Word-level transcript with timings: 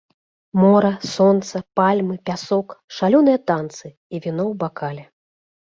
Мора, 0.61 0.91
сонца, 1.15 1.55
пальмы, 1.81 2.15
пясок, 2.31 2.67
шалёныя 3.01 3.39
танцы 3.53 3.87
і 3.91 4.15
віно 4.27 4.43
ў 4.51 4.53
бакале. 4.65 5.03